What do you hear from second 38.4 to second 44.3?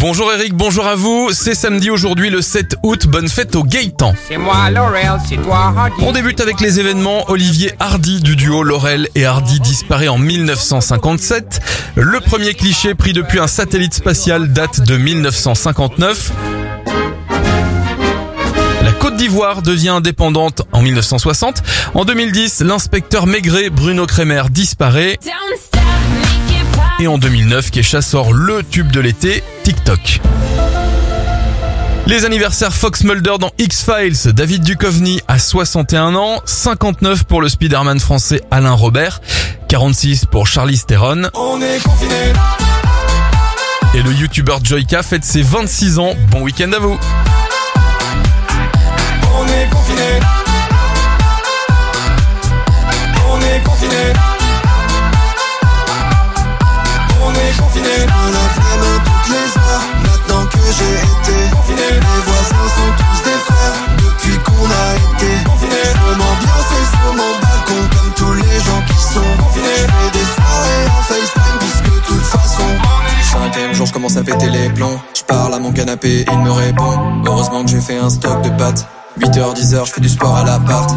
Alain Robert, 46 pour Charlie Theron. Et le